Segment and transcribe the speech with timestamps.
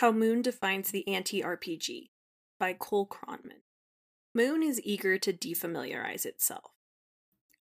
[0.00, 2.08] How Moon Defines the Anti RPG
[2.58, 3.60] by Cole Cronman.
[4.34, 6.70] Moon is eager to defamiliarize itself.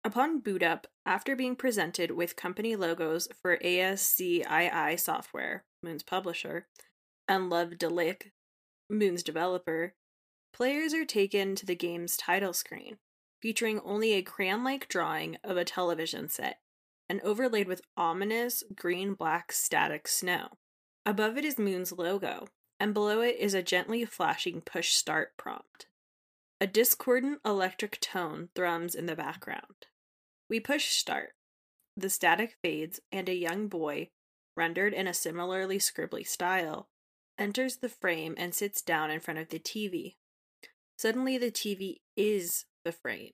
[0.05, 6.67] Upon boot up, after being presented with company logos for ASCII software, Moon's publisher,
[7.27, 8.33] and Love Delic,
[8.91, 9.95] Moon's developer,
[10.53, 12.99] players are taken to the game's title screen,
[13.41, 16.59] featuring only a crayon like drawing of a television set
[17.09, 20.49] and overlaid with ominous green black static snow.
[21.07, 22.49] Above it is Moon's logo,
[22.81, 25.87] and below it is a gently flashing push start prompt.
[26.61, 29.87] A discordant electric tone thrums in the background.
[30.51, 31.35] We push start.
[31.97, 34.09] The static fades, and a young boy,
[34.57, 36.89] rendered in a similarly scribbly style,
[37.39, 40.17] enters the frame and sits down in front of the TV.
[40.99, 43.33] Suddenly, the TV is the frame.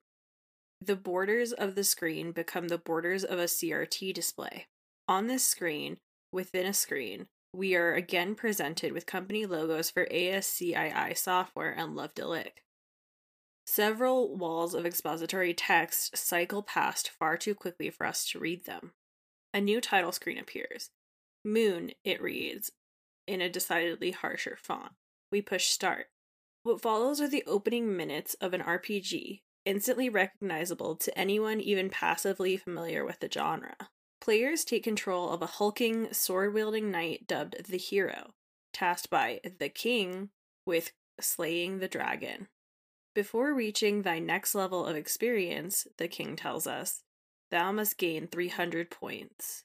[0.84, 4.66] The borders of the screen become the borders of a CRT display.
[5.08, 5.98] On this screen,
[6.32, 12.14] within a screen, we are again presented with company logos for ASCII software and Love
[12.14, 12.62] Delic.
[13.66, 18.92] Several walls of expository text cycle past far too quickly for us to read them.
[19.54, 20.90] A new title screen appears.
[21.44, 22.72] Moon, it reads,
[23.26, 24.92] in a decidedly harsher font.
[25.30, 26.06] We push start.
[26.62, 32.56] What follows are the opening minutes of an RPG, instantly recognizable to anyone even passively
[32.56, 33.76] familiar with the genre.
[34.22, 38.34] Players take control of a hulking, sword wielding knight dubbed the Hero,
[38.72, 40.28] tasked by the King
[40.64, 42.46] with slaying the dragon.
[43.16, 47.02] Before reaching thy next level of experience, the King tells us,
[47.50, 49.64] thou must gain 300 points.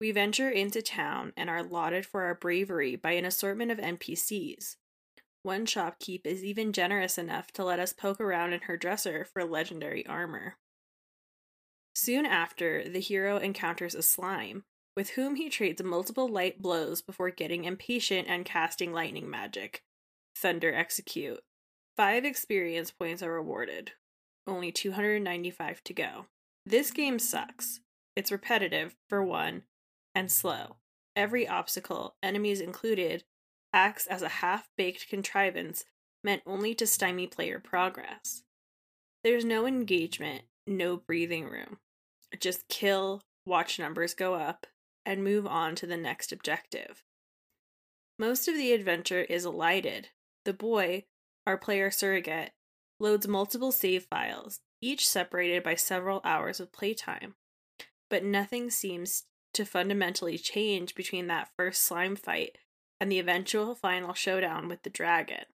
[0.00, 4.76] We venture into town and are lauded for our bravery by an assortment of NPCs.
[5.42, 9.44] One shopkeep is even generous enough to let us poke around in her dresser for
[9.44, 10.56] legendary armor.
[11.94, 14.64] Soon after, the hero encounters a slime,
[14.96, 19.82] with whom he trades multiple light blows before getting impatient and casting lightning magic.
[20.36, 21.40] Thunder Execute.
[21.96, 23.92] Five experience points are rewarded.
[24.46, 26.26] Only 295 to go.
[26.64, 27.80] This game sucks.
[28.16, 29.62] It's repetitive, for one,
[30.14, 30.76] and slow.
[31.14, 33.24] Every obstacle, enemies included,
[33.72, 35.84] acts as a half baked contrivance
[36.24, 38.42] meant only to stymie player progress.
[39.24, 41.78] There's no engagement, no breathing room.
[42.38, 44.66] Just kill, watch numbers go up,
[45.04, 47.02] and move on to the next objective.
[48.18, 50.08] Most of the adventure is elided.
[50.44, 51.04] The boy,
[51.46, 52.52] our player surrogate,
[53.00, 57.34] loads multiple save files, each separated by several hours of playtime.
[58.08, 59.24] But nothing seems
[59.54, 62.58] to fundamentally change between that first slime fight
[63.00, 65.44] and the eventual final showdown with the dragon,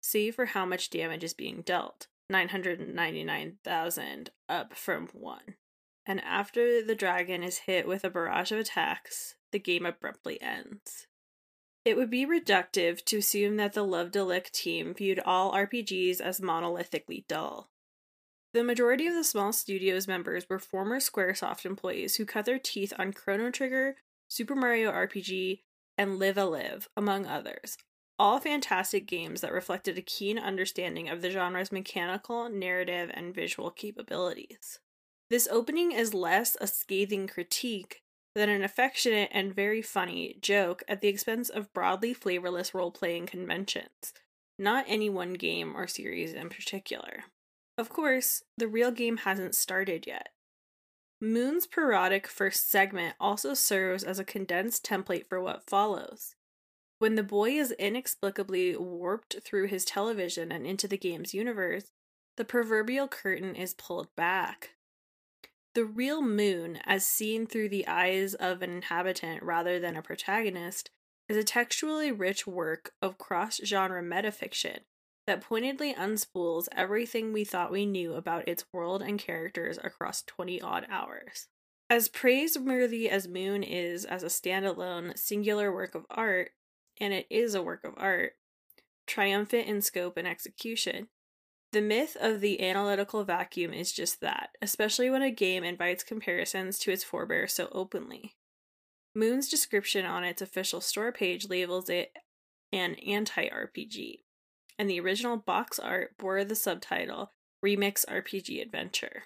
[0.00, 5.40] save for how much damage is being dealt 999,000 up from 1.
[6.06, 11.06] And after the dragon is hit with a barrage of attacks, the game abruptly ends.
[11.84, 16.40] It would be reductive to assume that the Love Delic team viewed all RPGs as
[16.40, 17.70] monolithically dull.
[18.54, 22.92] The majority of the small studio's members were former Squaresoft employees who cut their teeth
[22.98, 23.96] on Chrono Trigger,
[24.28, 25.60] Super Mario RPG,
[25.98, 27.76] and Live a Live, among others.
[28.18, 33.70] All fantastic games that reflected a keen understanding of the genre's mechanical, narrative, and visual
[33.70, 34.78] capabilities.
[35.30, 38.02] This opening is less a scathing critique
[38.36, 43.26] than an affectionate and very funny joke at the expense of broadly flavorless role playing
[43.26, 44.12] conventions,
[44.58, 47.24] not any one game or series in particular.
[47.76, 50.28] Of course, the real game hasn't started yet.
[51.20, 56.36] Moon's parodic first segment also serves as a condensed template for what follows.
[57.04, 61.90] When the boy is inexplicably warped through his television and into the game's universe,
[62.38, 64.70] the proverbial curtain is pulled back.
[65.74, 70.88] The real moon, as seen through the eyes of an inhabitant rather than a protagonist,
[71.28, 74.78] is a textually rich work of cross genre metafiction
[75.26, 80.62] that pointedly unspools everything we thought we knew about its world and characters across 20
[80.62, 81.48] odd hours.
[81.90, 86.52] As praiseworthy as Moon is as a standalone, singular work of art,
[87.00, 88.32] and it is a work of art,
[89.06, 91.08] triumphant in scope and execution,
[91.72, 96.78] the myth of the analytical vacuum is just that, especially when a game invites comparisons
[96.78, 98.36] to its forebear so openly.
[99.14, 102.12] Moon's description on its official store page labels it
[102.72, 104.20] an anti RPG,
[104.78, 107.32] and the original box art bore the subtitle
[107.64, 109.24] Remix RPG Adventure.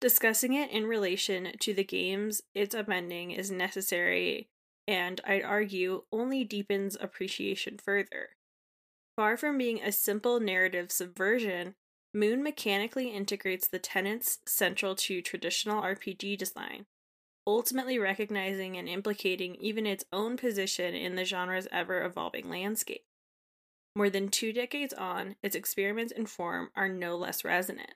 [0.00, 4.48] Discussing it in relation to the games its amending is necessary
[4.86, 8.30] and I'd argue only deepens appreciation further.
[9.16, 11.74] Far from being a simple narrative subversion,
[12.12, 16.86] Moon mechanically integrates the tenets central to traditional RPG design
[17.46, 23.04] ultimately recognizing and implicating even its own position in the genre's ever evolving landscape.
[23.96, 27.94] More than two decades on, its experiments in form are no less resonant.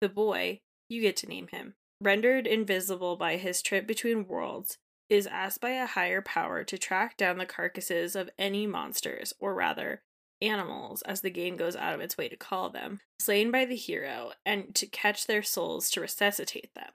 [0.00, 4.78] The boy, you get to name him, rendered invisible by his trip between worlds,
[5.10, 9.54] is asked by a higher power to track down the carcasses of any monsters, or
[9.54, 10.02] rather,
[10.40, 13.76] animals, as the game goes out of its way to call them, slain by the
[13.76, 16.92] hero, and to catch their souls to resuscitate them.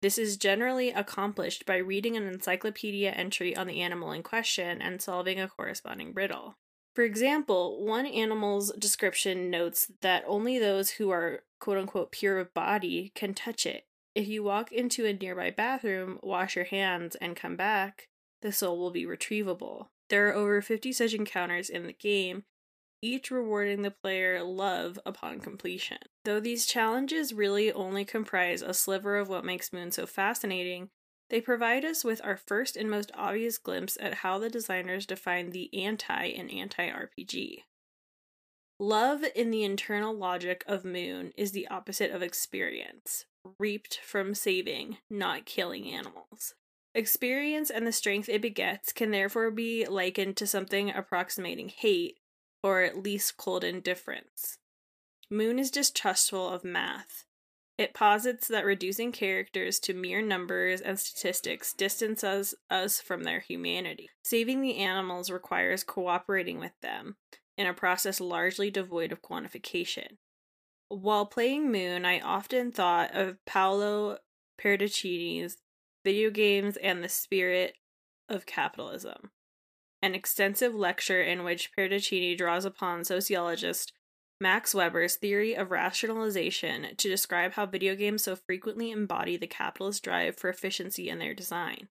[0.00, 5.02] This is generally accomplished by reading an encyclopedia entry on the animal in question and
[5.02, 6.56] solving a corresponding riddle.
[6.94, 12.54] For example, one animal's description notes that only those who are quote unquote pure of
[12.54, 13.84] body can touch it.
[14.18, 18.08] If you walk into a nearby bathroom, wash your hands, and come back,
[18.42, 19.90] the soul will be retrievable.
[20.10, 22.42] There are over 50 such encounters in the game,
[23.00, 25.98] each rewarding the player love upon completion.
[26.24, 30.88] Though these challenges really only comprise a sliver of what makes Moon so fascinating,
[31.30, 35.50] they provide us with our first and most obvious glimpse at how the designers define
[35.50, 37.58] the anti in anti RPG.
[38.80, 43.26] Love in the internal logic of Moon is the opposite of experience,
[43.58, 46.54] reaped from saving, not killing animals.
[46.94, 52.18] Experience and the strength it begets can therefore be likened to something approximating hate,
[52.62, 54.58] or at least cold indifference.
[55.30, 57.24] Moon is distrustful of math.
[57.76, 64.08] It posits that reducing characters to mere numbers and statistics distances us from their humanity.
[64.24, 67.16] Saving the animals requires cooperating with them,
[67.56, 70.16] in a process largely devoid of quantification.
[70.88, 74.18] While playing Moon, I often thought of Paolo
[74.60, 75.58] Pedercini's
[76.04, 77.74] Video Games and the Spirit
[78.28, 79.30] of Capitalism
[80.02, 83.92] an extensive lecture in which Pedercini draws upon sociologist
[84.40, 90.04] Max Weber's theory of rationalization to describe how video games so frequently embody the capitalist
[90.04, 91.88] drive for efficiency in their design.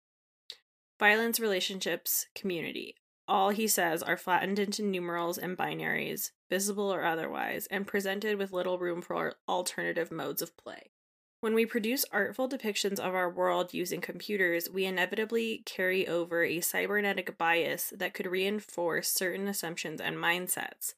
[1.00, 2.96] Violence, relationships, community.
[3.32, 8.52] All he says are flattened into numerals and binaries, visible or otherwise, and presented with
[8.52, 10.92] little room for alternative modes of play.
[11.40, 16.60] When we produce artful depictions of our world using computers, we inevitably carry over a
[16.60, 20.96] cybernetic bias that could reinforce certain assumptions and mindsets.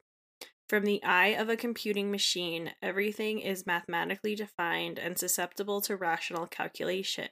[0.67, 6.47] From the eye of a computing machine, everything is mathematically defined and susceptible to rational
[6.47, 7.29] calculation.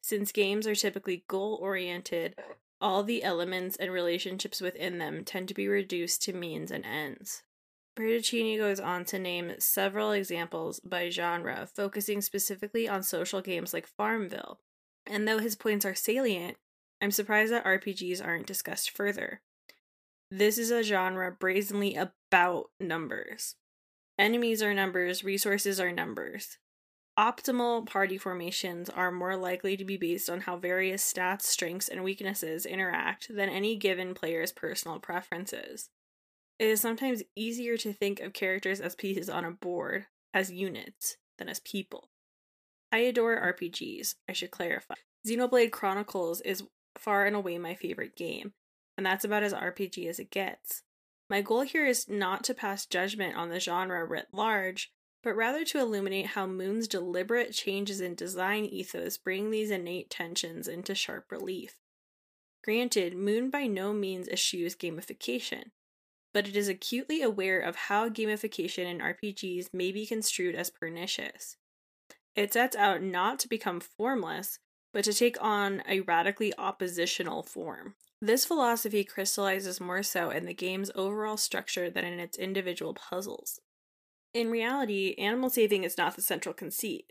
[0.00, 2.34] Since games are typically goal oriented,
[2.80, 7.42] all the elements and relationships within them tend to be reduced to means and ends.
[7.96, 13.86] Pedercini goes on to name several examples by genre, focusing specifically on social games like
[13.86, 14.60] Farmville.
[15.06, 16.58] And though his points are salient,
[17.00, 19.40] I'm surprised that RPGs aren't discussed further.
[20.30, 23.54] This is a genre brazenly about numbers.
[24.18, 26.58] Enemies are numbers, resources are numbers.
[27.18, 32.04] Optimal party formations are more likely to be based on how various stats, strengths, and
[32.04, 35.88] weaknesses interact than any given player's personal preferences.
[36.58, 41.16] It is sometimes easier to think of characters as pieces on a board, as units,
[41.38, 42.10] than as people.
[42.92, 44.94] I adore RPGs, I should clarify.
[45.26, 46.64] Xenoblade Chronicles is
[46.98, 48.52] far and away my favorite game,
[48.96, 50.82] and that's about as RPG as it gets.
[51.28, 54.92] My goal here is not to pass judgment on the genre writ large,
[55.26, 60.68] but rather to illuminate how Moon's deliberate changes in design ethos bring these innate tensions
[60.68, 61.80] into sharp relief.
[62.62, 65.72] Granted, Moon by no means eschews gamification
[66.36, 71.56] but it is acutely aware of how gamification in RPGs may be construed as pernicious.
[72.34, 74.58] It sets out not to become formless,
[74.92, 77.94] but to take on a radically oppositional form.
[78.20, 83.60] This philosophy crystallizes more so in the game's overall structure than in its individual puzzles.
[84.36, 87.10] In reality, animal saving is not the central conceit,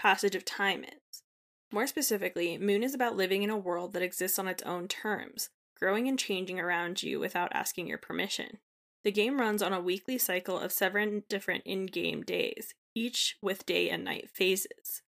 [0.00, 1.22] passage of time is.
[1.70, 5.50] More specifically, Moon is about living in a world that exists on its own terms,
[5.78, 8.58] growing and changing around you without asking your permission.
[9.04, 13.64] The game runs on a weekly cycle of seven different in game days, each with
[13.66, 15.02] day and night phases.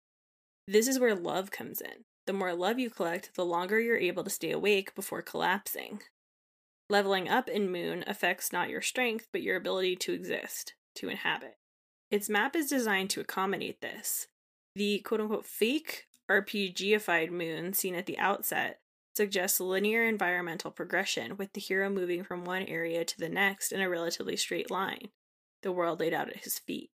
[0.67, 2.07] This is where love comes in.
[2.27, 6.01] The more love you collect, the longer you're able to stay awake before collapsing.
[6.91, 11.57] Leveling up in Moon affects not your strength, but your ability to exist, to inhabit.
[12.11, 14.27] Its map is designed to accommodate this.
[14.75, 18.81] The quote unquote fake RPGified moon seen at the outset
[19.15, 23.81] suggests linear environmental progression, with the hero moving from one area to the next in
[23.81, 25.09] a relatively straight line,
[25.63, 26.91] the world laid out at his feet.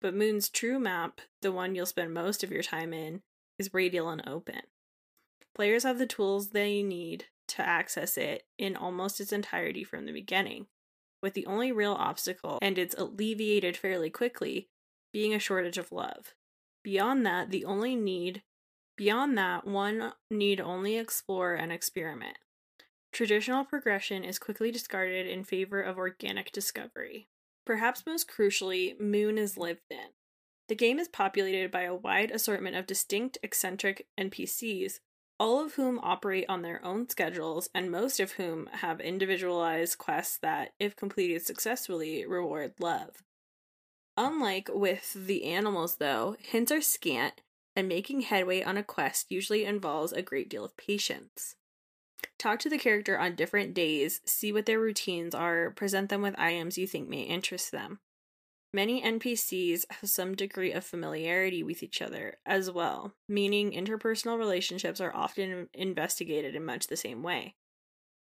[0.00, 3.22] But Moon's true map, the one you'll spend most of your time in,
[3.58, 4.62] is radial and open.
[5.54, 10.12] Players have the tools they need to access it in almost its entirety from the
[10.12, 10.66] beginning,
[11.22, 14.68] with the only real obstacle, and it's alleviated fairly quickly,
[15.12, 16.34] being a shortage of love.
[16.82, 18.42] Beyond that, the only need
[19.00, 22.36] Beyond that, one need only explore and experiment.
[23.12, 27.26] Traditional progression is quickly discarded in favor of organic discovery.
[27.64, 30.10] Perhaps most crucially, Moon is lived in.
[30.68, 35.00] The game is populated by a wide assortment of distinct, eccentric NPCs,
[35.40, 40.36] all of whom operate on their own schedules, and most of whom have individualized quests
[40.36, 43.22] that, if completed successfully, reward love.
[44.18, 47.40] Unlike with the animals, though, hints are scant,
[47.74, 51.56] and making headway on a quest usually involves a great deal of patience.
[52.38, 56.38] Talk to the character on different days, see what their routines are, present them with
[56.38, 58.00] items you think may interest them.
[58.72, 65.00] Many NPCs have some degree of familiarity with each other as well, meaning interpersonal relationships
[65.00, 67.56] are often investigated in much the same way.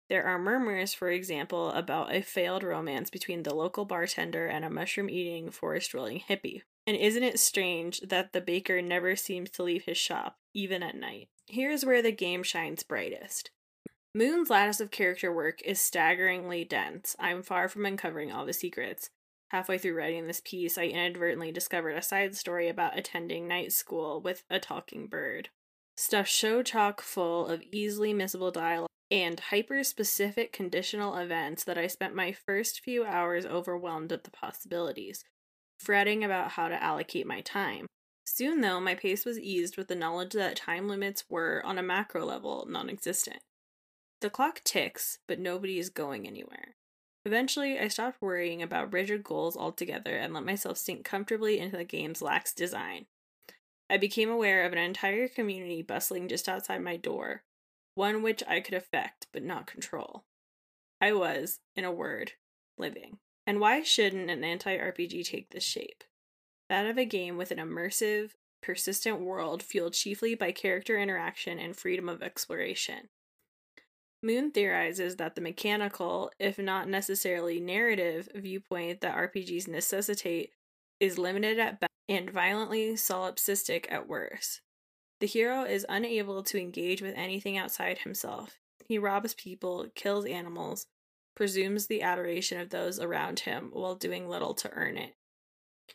[0.09, 4.71] There are murmurs, for example, about a failed romance between the local bartender and a
[4.71, 6.62] mushroom eating, forest dwelling hippie.
[6.87, 10.95] And isn't it strange that the baker never seems to leave his shop, even at
[10.95, 11.28] night?
[11.47, 13.50] Here's where the game shines brightest.
[14.14, 17.14] Moon's lattice of character work is staggeringly dense.
[17.21, 19.11] I'm far from uncovering all the secrets.
[19.50, 24.21] Halfway through writing this piece, I inadvertently discovered a side story about attending night school
[24.21, 25.49] with a talking bird.
[25.97, 31.87] Stuff so chock full of easily missable dialogue and hyper specific conditional events that I
[31.87, 35.25] spent my first few hours overwhelmed at the possibilities,
[35.78, 37.87] fretting about how to allocate my time.
[38.26, 41.83] Soon, though, my pace was eased with the knowledge that time limits were, on a
[41.83, 43.38] macro level, non existent.
[44.21, 46.75] The clock ticks, but nobody is going anywhere.
[47.28, 51.85] Eventually, I stopped worrying about rigid goals altogether and let myself sink comfortably into the
[51.85, 53.04] game's lax design.
[53.90, 57.42] I became aware of an entire community bustling just outside my door,
[57.94, 60.25] one which I could affect but not control.
[61.02, 62.32] I was, in a word,
[62.78, 63.18] living.
[63.47, 66.04] And why shouldn't an anti RPG take this shape?
[66.70, 68.30] That of a game with an immersive,
[68.62, 73.11] persistent world fueled chiefly by character interaction and freedom of exploration.
[74.22, 80.52] Moon theorizes that the mechanical, if not necessarily narrative, viewpoint that RPGs necessitate
[80.98, 84.60] is limited at best and violently solipsistic at worst.
[85.20, 88.58] The hero is unable to engage with anything outside himself.
[88.84, 90.87] He robs people, kills animals,
[91.37, 95.14] presumes the adoration of those around him while doing little to earn it.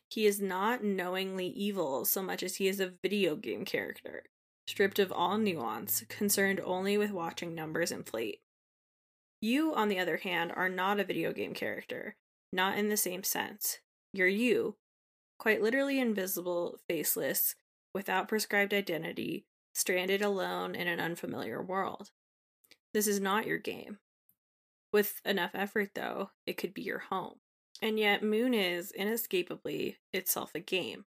[0.10, 4.24] He is not knowingly evil so much as he is a video game character
[4.68, 8.40] stripped of all nuance, concerned only with watching numbers inflate.
[9.42, 12.16] You, on the other hand, are not a video game character,
[12.52, 13.80] not in the same sense.
[14.14, 14.78] You're you,
[15.38, 17.56] quite literally invisible, faceless,
[17.94, 22.12] without prescribed identity, stranded alone in an unfamiliar world.
[22.94, 23.98] This is not your game.
[24.94, 27.40] With enough effort, though, it could be your home.
[27.82, 31.06] And yet, Moon is, inescapably, itself a game.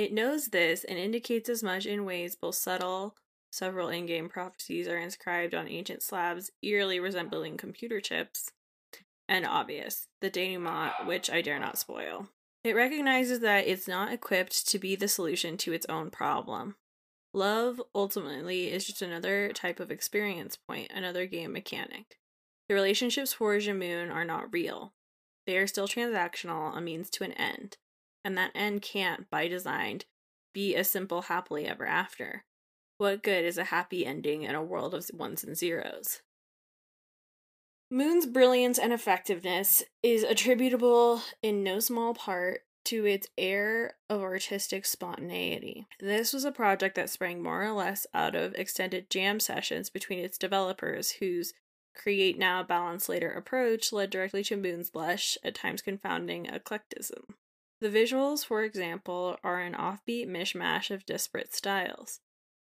[0.00, 3.16] It knows this and indicates as much in ways both subtle,
[3.52, 8.50] several in game prophecies are inscribed on ancient slabs eerily resembling computer chips,
[9.28, 12.30] and obvious, the denouement, which I dare not spoil.
[12.64, 16.76] It recognizes that it's not equipped to be the solution to its own problem.
[17.34, 22.18] Love, ultimately, is just another type of experience point, another game mechanic.
[22.70, 24.94] The relationships forged in Moon are not real.
[25.46, 27.76] They are still transactional, a means to an end
[28.24, 30.00] and that end can't, by design,
[30.52, 32.44] be a simple happily ever after.
[32.98, 36.20] What good is a happy ending in a world of ones and zeros?
[37.90, 44.86] Moon's brilliance and effectiveness is attributable in no small part to its air of artistic
[44.86, 45.86] spontaneity.
[45.98, 50.20] This was a project that sprang more or less out of extended jam sessions between
[50.20, 51.52] its developers, whose
[51.94, 57.34] create now, balance later approach led directly to Moon's lush, at times confounding eclecticism.
[57.80, 62.20] The visuals, for example, are an offbeat mishmash of disparate styles.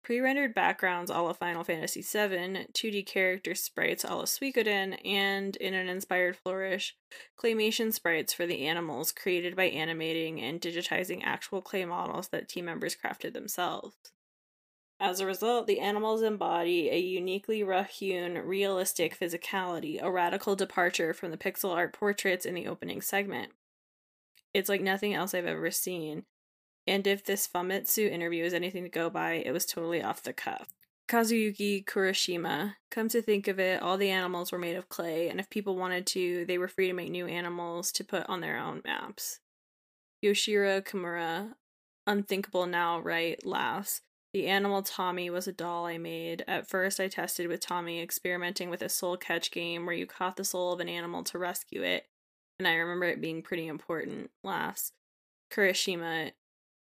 [0.03, 5.55] Pre rendered backgrounds a la Final Fantasy VII, 2D character sprites a la Suikoden, and,
[5.57, 6.95] in an inspired flourish,
[7.37, 12.65] claymation sprites for the animals created by animating and digitizing actual clay models that team
[12.65, 13.95] members crafted themselves.
[14.99, 21.13] As a result, the animals embody a uniquely rough hewn, realistic physicality, a radical departure
[21.13, 23.51] from the pixel art portraits in the opening segment.
[24.57, 26.23] It's like nothing else I've ever seen.
[26.87, 30.33] And if this Famitsu interview is anything to go by, it was totally off the
[30.33, 30.69] cuff.
[31.07, 32.73] Kazuyuki Kurashima.
[32.89, 35.75] Come to think of it, all the animals were made of clay, and if people
[35.75, 39.41] wanted to, they were free to make new animals to put on their own maps.
[40.25, 41.53] Yoshiro Kimura,
[42.07, 43.45] unthinkable now, right?
[43.45, 44.01] Laughs.
[44.33, 46.43] The animal Tommy was a doll I made.
[46.47, 50.35] At first, I tested with Tommy, experimenting with a soul catch game where you caught
[50.35, 52.07] the soul of an animal to rescue it
[52.59, 54.31] and I remember it being pretty important.
[54.43, 54.91] Laughs.
[55.51, 56.31] Kurashima,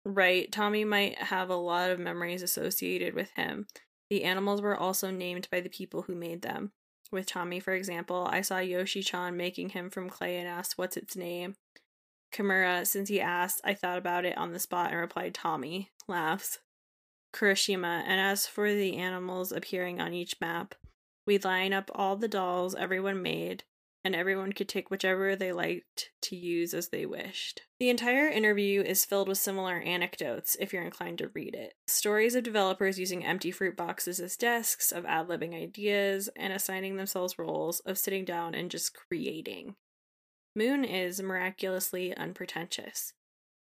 [0.06, 3.68] Right, Tommy might have a lot of memories associated with him.
[4.10, 6.72] The animals were also named by the people who made them.
[7.12, 10.98] With Tommy, for example, I saw Yoshi chan making him from clay and asked, What's
[10.98, 11.56] its name?
[12.32, 15.90] Kimura, since he asked, I thought about it on the spot and replied, Tommy.
[16.08, 16.60] Laughs.
[17.34, 20.76] Kurashima, and as for the animals appearing on each map,
[21.28, 23.64] we line up all the dolls everyone made,
[24.04, 27.62] and everyone could take whichever they liked to use as they wished.
[27.80, 31.74] The entire interview is filled with similar anecdotes if you're inclined to read it.
[31.88, 36.96] Stories of developers using empty fruit boxes as desks, of ad libbing ideas, and assigning
[36.96, 39.76] themselves roles, of sitting down and just creating.
[40.56, 43.14] Moon is miraculously unpretentious.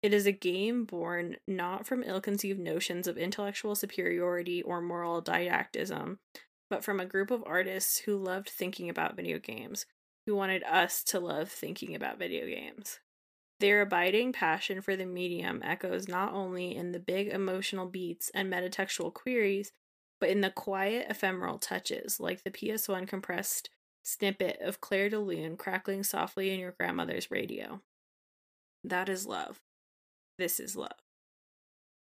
[0.01, 5.21] It is a game born not from ill conceived notions of intellectual superiority or moral
[5.21, 6.19] didactism,
[6.69, 9.85] but from a group of artists who loved thinking about video games,
[10.25, 12.99] who wanted us to love thinking about video games.
[13.59, 18.51] Their abiding passion for the medium echoes not only in the big emotional beats and
[18.51, 19.71] metatextual queries,
[20.19, 23.69] but in the quiet ephemeral touches, like the PS1 compressed
[24.03, 27.81] snippet of Clair de Lune crackling softly in your grandmother's radio.
[28.83, 29.59] That is love.
[30.37, 31.04] This is love.